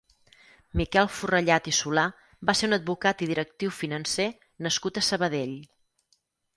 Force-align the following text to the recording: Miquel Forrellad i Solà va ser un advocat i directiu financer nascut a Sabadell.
Miquel 0.79 1.09
Forrellad 1.17 1.69
i 1.73 1.75
Solà 1.81 2.07
va 2.51 2.57
ser 2.61 2.71
un 2.71 2.75
advocat 2.79 3.23
i 3.27 3.31
directiu 3.35 3.77
financer 3.83 4.29
nascut 4.69 5.03
a 5.05 5.09
Sabadell. 5.13 5.59